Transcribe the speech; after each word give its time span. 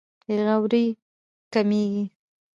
بې 0.25 0.35
غوري 0.47 0.85
کمېږي. 1.53 2.05